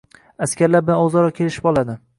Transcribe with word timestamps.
Askarlar 0.45 0.87
bilan 0.89 1.03
o‘zaro 1.07 1.31
kelishib 1.41 1.71
oladi. 1.75 2.03